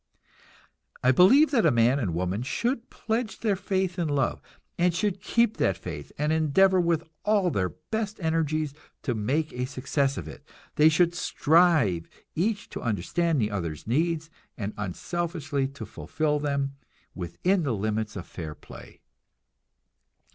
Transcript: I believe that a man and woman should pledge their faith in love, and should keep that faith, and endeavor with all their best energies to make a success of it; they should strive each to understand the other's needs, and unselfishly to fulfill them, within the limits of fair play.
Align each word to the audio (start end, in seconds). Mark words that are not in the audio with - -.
I 1.03 1.11
believe 1.11 1.51
that 1.51 1.63
a 1.63 1.69
man 1.69 1.99
and 1.99 2.15
woman 2.15 2.41
should 2.41 2.89
pledge 2.89 3.41
their 3.41 3.55
faith 3.55 3.99
in 3.99 4.07
love, 4.07 4.41
and 4.79 4.95
should 4.95 5.21
keep 5.21 5.57
that 5.57 5.77
faith, 5.77 6.11
and 6.17 6.31
endeavor 6.33 6.81
with 6.81 7.03
all 7.23 7.51
their 7.51 7.69
best 7.69 8.19
energies 8.19 8.73
to 9.03 9.13
make 9.13 9.53
a 9.53 9.65
success 9.67 10.17
of 10.17 10.27
it; 10.27 10.43
they 10.73 10.89
should 10.89 11.13
strive 11.13 12.09
each 12.33 12.67
to 12.71 12.81
understand 12.81 13.39
the 13.39 13.51
other's 13.51 13.85
needs, 13.85 14.31
and 14.57 14.73
unselfishly 14.75 15.67
to 15.67 15.85
fulfill 15.85 16.39
them, 16.39 16.77
within 17.13 17.61
the 17.61 17.75
limits 17.75 18.15
of 18.15 18.25
fair 18.25 18.55
play. 18.55 19.01